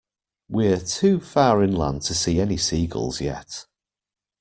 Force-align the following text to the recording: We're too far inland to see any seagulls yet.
We're 0.49 0.79
too 0.79 1.19
far 1.19 1.61
inland 1.61 2.01
to 2.07 2.15
see 2.15 2.41
any 2.41 2.57
seagulls 2.57 3.21
yet. 3.21 3.67